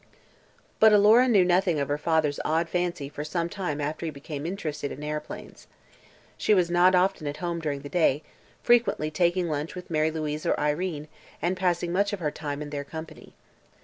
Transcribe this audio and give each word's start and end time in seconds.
But 0.79 0.93
Alora 0.93 1.27
knew 1.27 1.45
nothing 1.45 1.79
of 1.79 1.87
her 1.87 1.97
father's 1.99 2.39
odd 2.43 2.67
fancy 2.69 3.07
for 3.07 3.23
some 3.23 3.49
time 3.49 3.79
after 3.79 4.03
he 4.03 4.09
became 4.11 4.47
interested 4.47 4.91
in 4.91 5.03
aeroplanes. 5.03 5.67
She 6.39 6.55
was 6.55 6.71
not 6.71 6.95
often 6.95 7.27
at 7.27 7.37
home 7.37 7.59
during 7.59 7.81
the 7.81 7.87
day, 7.87 8.23
frequently 8.63 9.11
taking 9.11 9.47
lunch 9.47 9.75
with 9.75 9.91
Mary 9.91 10.09
Louise 10.09 10.43
or 10.43 10.59
Irene 10.59 11.07
and 11.39 11.55
passing 11.55 11.91
much 11.93 12.13
of 12.13 12.19
her 12.19 12.31
time 12.31 12.63
in 12.63 12.71
their 12.71 12.83
company. 12.83 13.33